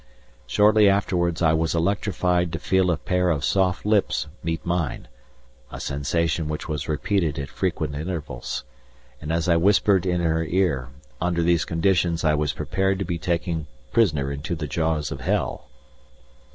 Shortly 0.47 0.89
afterwards 0.89 1.43
I 1.43 1.53
was 1.53 1.75
electrified 1.75 2.51
to 2.53 2.57
feel 2.59 2.89
a 2.89 2.97
pair 2.97 3.29
of 3.29 3.45
soft 3.45 3.85
lips 3.85 4.25
meet 4.41 4.65
mine, 4.65 5.07
a 5.71 5.79
sensation 5.79 6.47
which 6.47 6.67
was 6.67 6.89
repeated 6.89 7.37
at 7.37 7.49
frequent 7.49 7.93
intervals, 7.93 8.63
and, 9.21 9.31
as 9.31 9.47
I 9.47 9.57
whispered 9.57 10.07
in 10.07 10.19
her 10.19 10.43
ear, 10.43 10.89
under 11.21 11.43
these 11.43 11.65
conditions 11.65 12.23
I 12.23 12.33
was 12.33 12.51
prepared 12.53 12.97
to 12.97 13.05
be 13.05 13.19
taken 13.19 13.67
prisoner 13.91 14.31
into 14.31 14.55
the 14.55 14.65
jaws 14.65 15.11
of 15.11 15.21
hell. 15.21 15.67